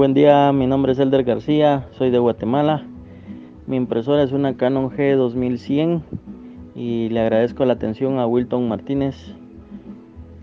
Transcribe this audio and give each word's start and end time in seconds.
buen 0.00 0.14
día, 0.14 0.50
mi 0.52 0.66
nombre 0.66 0.92
es 0.92 0.98
Elder 0.98 1.24
García, 1.24 1.86
soy 1.90 2.08
de 2.08 2.18
Guatemala. 2.18 2.86
Mi 3.66 3.76
impresora 3.76 4.22
es 4.22 4.32
una 4.32 4.56
Canon 4.56 4.88
G2100 4.88 6.00
y 6.74 7.10
le 7.10 7.20
agradezco 7.20 7.66
la 7.66 7.74
atención 7.74 8.18
a 8.18 8.26
Wilton 8.26 8.66
Martínez 8.66 9.34